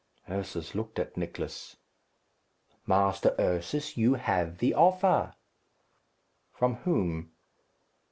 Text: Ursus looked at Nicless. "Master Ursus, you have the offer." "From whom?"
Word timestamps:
Ursus 0.27 0.73
looked 0.73 0.97
at 0.97 1.13
Nicless. 1.15 1.75
"Master 2.87 3.35
Ursus, 3.37 3.97
you 3.97 4.15
have 4.15 4.57
the 4.57 4.73
offer." 4.73 5.35
"From 6.53 6.77
whom?" 6.77 7.33